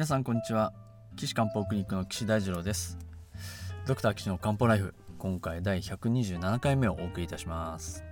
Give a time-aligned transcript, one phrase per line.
[0.00, 0.72] 皆さんこんにちは。
[1.14, 2.96] 岸漢方クリニックの岸大二郎です。
[3.86, 8.02] ドクター岸の漢方ライフ今回第127回目をお送りいたします。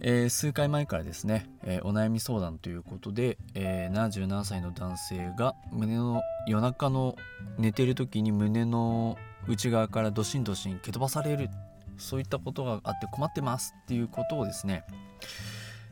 [0.00, 7.16] えー、数回前からですね、えー、お悩み相談ということで、えー、77歳の男性が胸の夜中の
[7.56, 9.16] 寝てる時に胸の
[9.48, 11.48] 内側からドシンドシン蹴飛ばされる
[11.96, 14.84] そういったことがあって困ってますっていうことをですね、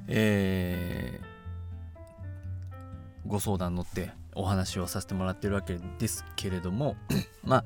[0.08, 1.22] え
[3.26, 6.96] ご相談乗ってお話をさせてもらってるわけですけれども
[7.44, 7.64] まあ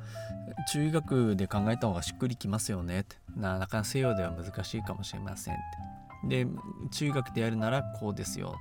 [0.72, 3.16] 中医学で考えた方がしっくりきますよねって。
[3.36, 5.88] なかなか西洋では難しいかもしれませんって。
[6.24, 6.46] で
[6.90, 8.56] 中学でやるならこうですよ。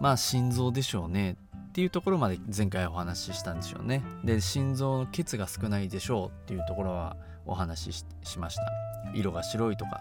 [0.00, 4.02] まあ心臓でしょうねっていうところまで前回お話ししたんでしょうね。
[4.24, 8.62] で心臓の血が少ないでしょうっていうところはお話ししました。
[9.14, 10.00] 色が白いとか、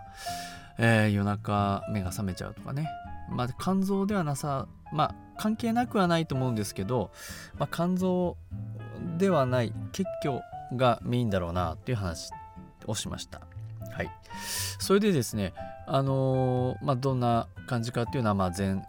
[0.77, 2.87] えー、夜中目が覚めちゃうとかね。
[3.30, 7.12] まあ肝臓ではなさまあ関係なくはないと思うんですけど、
[7.60, 8.38] まあ、肝臓
[9.18, 10.41] ではない結虚
[10.76, 12.32] がメインだろうなっていう話
[12.87, 13.41] をしました。
[13.91, 14.12] はい、
[14.79, 15.54] それでですね、
[15.87, 18.82] あのー、まあ、どんな感じかっていうのは、まあ、前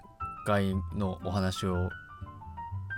[0.46, 1.90] 回のお話を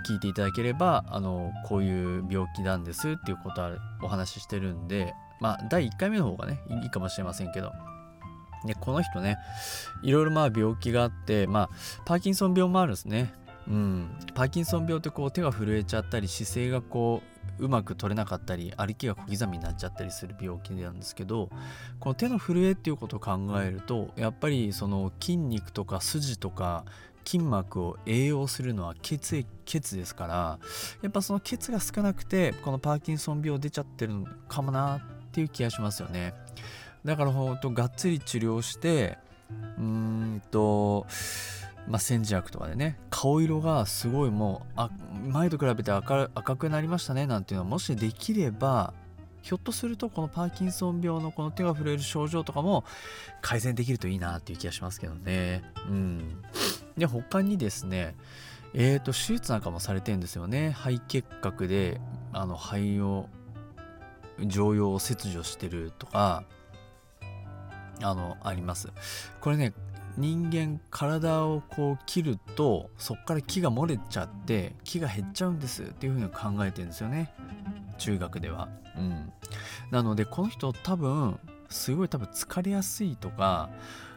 [0.07, 7.71] 聞いていただければ、あのー、こういう病気なんですっていうことはお話ししてるんで、まあ、第1回目の方がねいいかもしれませんけど
[8.65, 9.37] でこの人ね
[10.03, 11.69] いろいろまあ病気があってまあ
[12.05, 13.33] パーキンソン病もあるんですね。
[13.67, 17.21] うん、パーキンソン病ってこう手が震えちゃったり姿勢がこ
[17.59, 21.49] ううまく取れなかったり歩きが小刻みになっちゃったりする病気なんですけど
[21.99, 26.85] この手の震えっていうことを考えるとやっぱりその筋肉とか筋とか
[27.25, 30.59] 筋膜を栄養するのは血液血ですから
[31.03, 35.01] やっぱその血が少なくてこのパーキンソン病出ちゃってるのかもなっ
[35.31, 36.33] ていう気がしますよね。
[37.05, 39.17] だからほんとがっつり治療して
[39.77, 41.05] うーんと
[41.87, 44.91] まあ、煎じ薬とかでね顔色がすごいもうあ
[45.27, 48.93] 前と比べて赤くなりましたねなんていうのはもしできれば
[49.41, 52.83] ひょっとするとこのパーキンソン病のこの手が震える症状とかも
[53.41, 55.63] 改善できるといいなっていう気がしますけどね。
[55.89, 56.43] うん。
[56.97, 58.15] で、他にですね、
[58.73, 60.71] えっ、ー、と、手術なんかもされてるんですよね。
[60.71, 61.99] 肺結核で、
[62.33, 63.27] あの、肺を、
[64.45, 66.43] 常用を切除してるとか、
[68.01, 68.89] あの、あります。
[69.41, 69.73] これね、
[70.17, 75.83] 人間体をこう切るとそっから木が漏れちゃって木が減っちゃうんです。
[75.83, 77.33] っていうふうに考えてるんですよね。
[77.97, 78.67] 中学では。
[78.97, 79.31] うん、
[79.91, 81.39] なのでこの人多分
[81.69, 83.69] すごい多分疲れやすいとか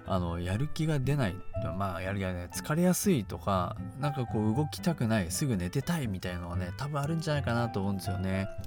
[0.06, 1.36] あのやる気が出ない。
[1.78, 5.30] まあやる気がね疲れやすいとかなんかこう動きたくない。
[5.30, 8.48] すぐ寝てたいみたいなのはね多分あるんじゃないかなと思うんですよね。
[8.48, 8.58] だか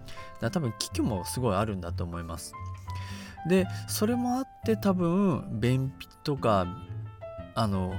[0.42, 2.54] ら多分危機もすごいあるんだと思います。
[3.48, 6.68] でそれもあって多分便秘とか
[7.54, 7.96] あの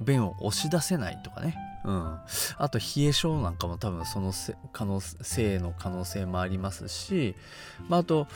[0.00, 1.56] 便を押し出せないとかね。
[1.84, 2.18] うん、
[2.58, 4.32] あと冷え性なんかも多分その
[4.72, 7.34] 可能性の可能性もありますし、
[7.88, 8.26] まあ、あと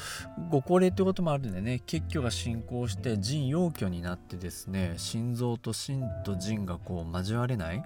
[0.49, 1.83] ご高齢ってこともあるんでね。
[1.85, 7.83] 血虚が進行して腎陽虚になってですね心臓と心と腎がこう交われない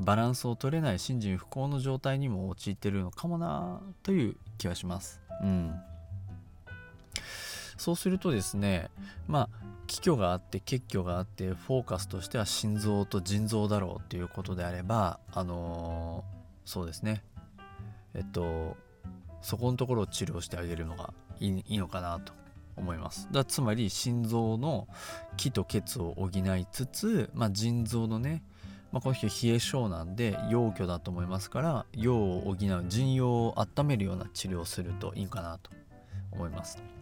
[0.00, 5.20] バランスを取れない心腎不幸の状態にも陥ってるのかもなという気はします。
[5.42, 5.74] うん。
[7.76, 8.90] そうするとですね
[9.26, 17.22] まあ気虚があって血虚があってフォーカスとしては心臓と腎臓だろうっていうことであればあのー、そうですね。
[18.14, 18.76] えっと
[19.42, 22.32] そこのところを治療してあげるのがいいいいのかなと
[22.76, 23.28] 思います。
[23.30, 24.88] だつまり心臓の
[25.36, 28.42] 気と血を補いつつ、まあ、腎臓のね、
[28.92, 35.70] まあ、この人冷え性なんで陽虚だと思いますから陽を補う腎陽を温めるような治療をするといいかなと
[36.32, 36.95] 思います。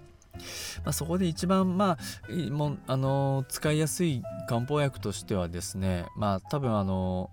[0.85, 7.31] まあ、そこで一番、まあ、もあの使いやすい漢方薬としてはですね、まあ、多分あの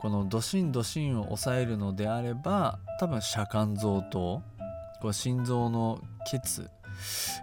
[0.00, 4.42] このドシンドシンを抑えるのであれば多分遮肝臓と
[5.00, 6.68] こう心臓の血、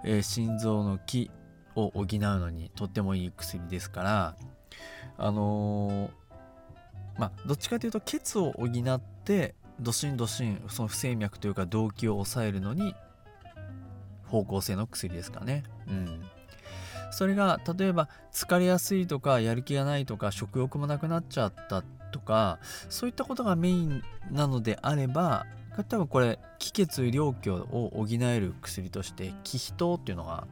[0.03, 1.31] えー、心臓の気
[1.75, 4.35] を補うのにとってもいい薬ですから
[5.17, 12.95] あのー、まあどっちかというと血を補ってドシンドシンその不整脈というか動悸を抑えるのに
[14.27, 15.63] 方向性の薬ですかね。
[15.87, 16.23] うん。
[17.11, 25.45] それが例えば疲れやすいとかやる気がないとか食欲もなくなっちゃったとかそういったことがメインなのであれば
[25.87, 30.47] 多分これ気血良虚を補える薬として気脾糖っていうのが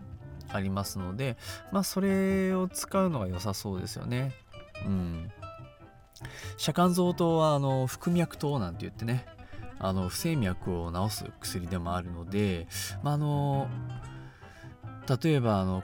[0.50, 1.38] ありますので
[1.72, 4.34] まあそれを使うのが良さそうですよね。
[4.86, 5.32] うん。
[6.58, 9.26] 遮肝臓糖はあの腹脈糖なんて言ってね
[9.84, 12.68] あの不整脈を治す薬でもあるので、
[13.04, 13.68] まあ、あの
[15.22, 15.84] 例えばあの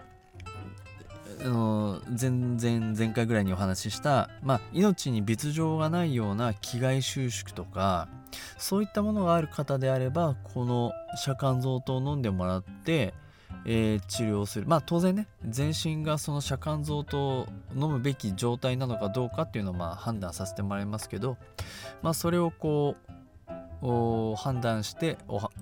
[1.42, 8.08] あの前前前回ぐらいにお話しした、まあ、命に別状がないような気概収縮とか
[8.58, 13.14] そういったものがある方であればこの遮肝臓糖を飲んでもらって、
[13.66, 14.68] えー、治療する。
[14.68, 21.38] まあ当然ね全身がその遮肝臓糖を飲むべき状態なのかどうかっていうのをまあ判断させてもらいますけど
[22.02, 23.19] まあそれをこう
[23.82, 25.18] 判断して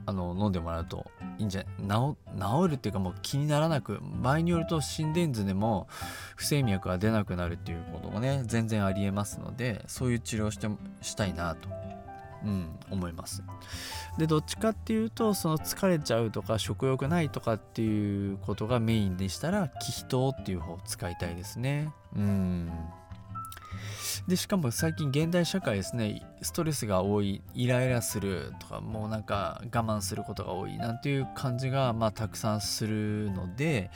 [0.05, 1.05] あの飲んでもらうと
[1.37, 5.87] いいんじゃない治るっていうかもう気にならなく場合によると心電図でも
[6.35, 10.67] 不整脈が出なくなるっていうこともね全然ありえますのでそういう治療して
[11.01, 11.69] したいなと、
[12.43, 13.43] うん、思います。
[14.17, 21.93] でどっちかっていうとその疲れちゃうとか食欲ないとかっていうことがメインでしたら気脾っていう方を使いたいですね。
[22.15, 22.71] うん。
[24.27, 33.91] でしかも最近現代社会ですねストレスが多いイライラするとかもうなんか我慢することが多いなんていう感じがまあたくさんするので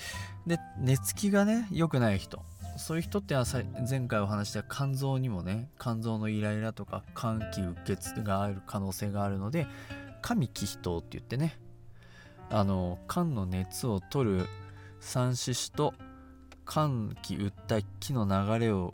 [0.45, 2.41] で寝つきがね良くない人。
[2.77, 3.43] そういう人っては
[3.87, 9.67] 前回お話した肝臓にもね肝臓のイライラとか肝気鬱血がある可能性があるので
[10.21, 11.59] 神気脾って言ってね
[12.49, 14.45] あの肝の熱を取る
[14.99, 15.93] 三四子と
[16.67, 18.93] 肝気鬱体気の流れを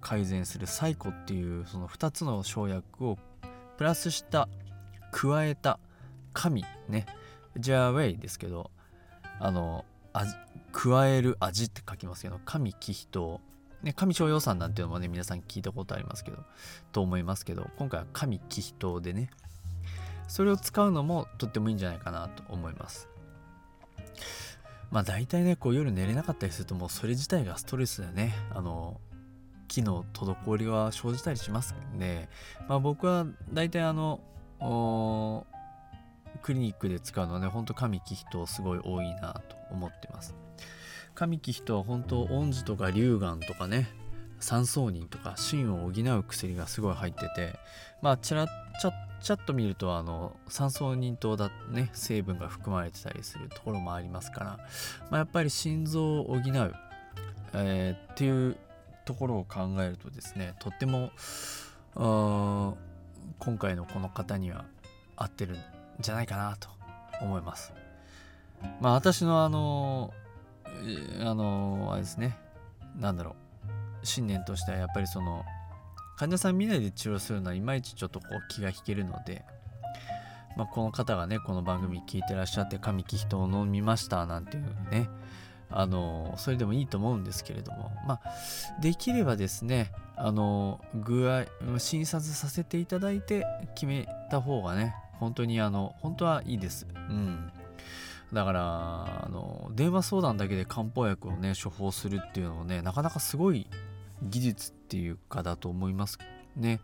[0.00, 3.18] 改善するサイコっていうその2つの生薬を
[3.76, 4.48] プラスした
[5.12, 5.78] 加えた
[6.32, 7.06] 神ね。
[7.58, 8.70] ジャーウェイですけど
[9.40, 9.84] あの
[10.72, 13.40] 加える味って書きますけど神気人
[13.82, 16.38] ね神商用さんなんていうのもね皆さん聞いたことありますけど
[16.92, 19.30] と思いますけど今回は神気人でね
[20.28, 23.08] それを使うのもとってもいいんじゃないかなと思います。
[24.92, 28.32] まあ大体ねこう夜寝れなかったりするともうそれ自体がストレスだよね。
[28.54, 29.00] あの
[29.70, 32.28] 機能滞りは生じたりしますんで、
[32.68, 34.20] まあ、僕は大体あの
[36.42, 40.34] クリニックで使うのはねほんと神木人すごい多いなと思ってます。
[41.14, 43.88] 神木人は本当恩師とか龍眼とかね
[44.40, 47.58] 三層人とか芯を補う薬がすごい入ってて
[48.02, 54.46] まあちらちゃちゃっと見るとあの三層人糖だね成分が含まれてたりするところもありますから、
[55.10, 56.42] まあ、やっぱり心臓を補う、
[57.54, 58.56] えー、っていう
[59.10, 61.10] ところを考えるとですねとっても
[61.96, 62.76] 今
[63.58, 64.64] 回のこの方には
[65.16, 65.58] 合ってるん
[65.98, 66.68] じゃないかなと
[67.20, 67.72] 思います。
[68.80, 70.14] まあ私のあの
[71.20, 72.38] あのあれですね
[73.00, 73.34] 何だろ
[74.02, 75.44] う信念としてはやっぱりその
[76.16, 79.44] 患者さん見ないで治療するのはいまいちちょっとこう気が引けるので、
[80.56, 85.08] まあ、この方がねこの番組聞いてらっしゃって神木人を飲みましたなんていうね
[85.70, 87.92] あのそれでもいいと思うんですけれども。
[88.06, 88.20] まあ
[88.80, 91.46] できればですねあの具合
[91.78, 96.86] 診察させていただいて決めた方がね本当にあの本当はいいです。
[96.94, 97.52] うん。
[98.32, 103.66] だからあの電話相談だけで漢方薬をね処方するっていうのもねなかなかすごい
[104.22, 106.18] 技術っていうかだと思います
[106.56, 106.80] ね。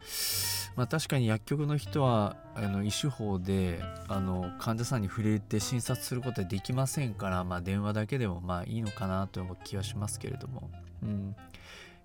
[0.77, 10.71] まあ、確かに薬局の人はあの医師法であの患者さんに触れて診察することはできませんから、まあ、電話だけでもまあいいのかなという気はしますけれども、
[11.03, 11.37] うん、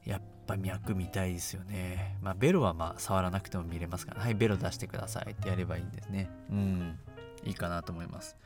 [0.06, 2.18] やっぱ脈見たいですよね。
[2.22, 6.30] まあ、ベロはまあ触らなくても見れますから、はい、ベロ出してくださいってやればいいんですね。
[6.50, 7.00] うん、
[7.44, 8.38] いいかなと思います。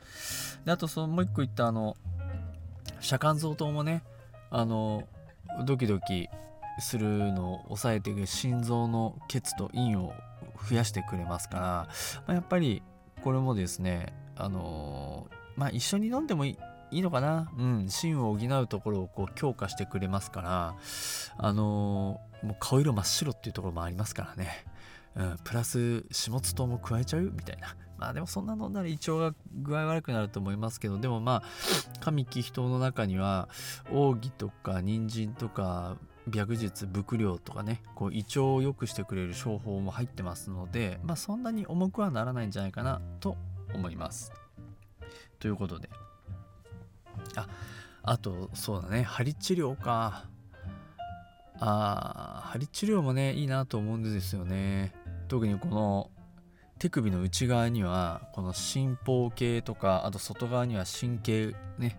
[0.64, 1.96] であとそのもう一個言ったあの、
[3.00, 4.02] 遮肝臓糖もね、
[4.50, 5.04] あの、
[5.64, 6.28] ドキドキ
[6.80, 10.12] するのを抑えていく心臓の血と陰を
[10.68, 11.88] 増やしてくれますから、ま
[12.28, 12.82] あ、やっぱり
[13.22, 16.58] これもですねあのー、まあ一緒に飲んでもいい
[16.92, 17.50] いいのかな？
[17.58, 20.74] うん、芯を補うところをこう強化してくれますから、
[21.36, 24.64] あのー、もう顔色真っ白っていうところもありますからね。
[25.16, 27.74] うん、プラス、始末糖も加えちゃうみたいな。
[27.98, 31.48] まあでもそんな飲んだら胃腸が具合悪くなると思いますけど、でもまあ、
[31.98, 33.48] 神気人の中には、
[33.90, 35.96] 奥義とか人参とか、
[36.28, 43.36] 白術伏量とかねこう胃腸を良くしてくれる商法も入ってますので、まあ、そんなに重くはならないんじゃないかなと
[43.72, 44.32] 思います。
[45.38, 45.88] ということで。
[47.36, 47.48] あ
[48.02, 49.02] あとそうだね。
[49.02, 50.24] 針治療か。
[51.58, 54.94] あ針治療もねいいなと思うんですよね。
[55.28, 56.10] 特にこの
[56.78, 61.98] 手首の内側にはこの心包系とかあと外側には神経ね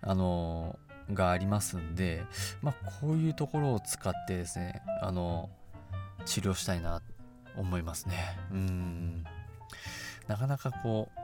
[0.00, 0.78] あの
[1.12, 2.24] がありますんで、
[2.60, 5.50] まあ、こういうところを使ってですねあの
[6.24, 8.38] 治療したいなと思いますね。
[8.50, 9.24] うん。
[10.28, 11.22] なかなかこう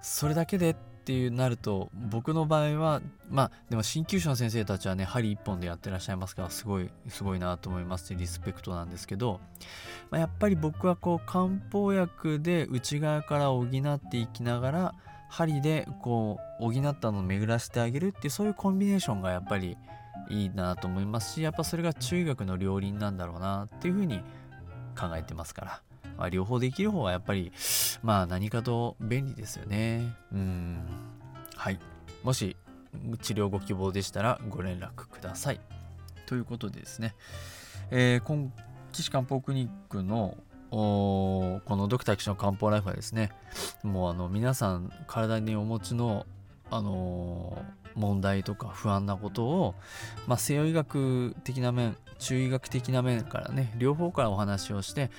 [0.00, 0.74] それだけでっ
[1.06, 9.40] ていうなると僕の場合はまあでも鍼灸師の先生たちはね針一本でやってらっしゃいますからすごいすごいなと思いますリスペクトなんですけど、
[10.10, 14.94] まあ、やっぱり僕はこう漢方薬で内側から補っていきながら
[15.28, 19.76] 針でこう補ったのを巡らせてあげるっていうそういうコンビネーションがやっぱり
[20.28, 24.20] いいなと思いますしやっぱそれが中学の両輪なんだろうなっていうふうに
[24.98, 25.82] 考えてますから。
[26.16, 27.52] まあ、両方できる方がやっぱり
[28.02, 30.14] まあ何かと便利ですよね。
[30.32, 30.80] うん。
[31.54, 31.78] はい。
[32.22, 32.56] もし
[33.20, 35.60] 治療ご希望でしたらご連絡ください。
[36.24, 37.14] ということでですね、
[37.90, 38.50] えー、今
[38.92, 40.36] 岸漢方クリニックの
[40.76, 43.32] このドクター騎士の漢方ライフはですね
[43.82, 46.26] もうあの皆さん体にお持ちの
[46.68, 47.64] あの、
[47.94, 49.74] 問題とか不安なことを、
[50.26, 55.10] まあ、西洋医学的な面中医学的な面からね両方からお話をして、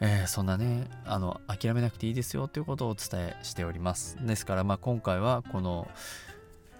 [0.00, 4.16] えー、そんなねあの諦めなくていいですよということをお伝えしております。
[4.24, 5.88] ですから、まあ、今回はこの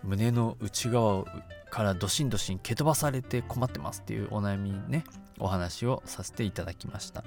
[0.02, 1.24] 胸の内側
[1.70, 5.04] からドシンドシン蹴飛ばされて困ってますっていうお悩みにね
[5.38, 7.24] お話をさせていただきました。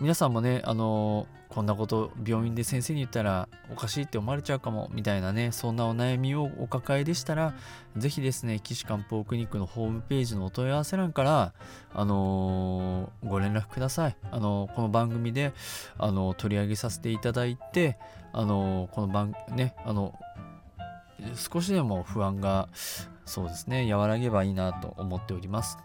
[0.00, 7.54] 皆さんもねあのこんなこと病院で先生に言ったらおかしいって思われちゃうかもみたいなねそんなお悩みをお抱えでしたら
[7.96, 11.52] 是非ですね岸漢方クリニックのホームページのお問い合わせ欄から
[11.92, 14.16] あのー、ご連絡ください。
[14.30, 15.52] あのー、この番組で
[15.96, 17.98] あの、取り上げさせていただいて
[18.32, 20.14] あのこの番ねあの
[21.34, 22.68] 少しでも不安が
[23.24, 25.78] そうですね和らげばいいなと思っております、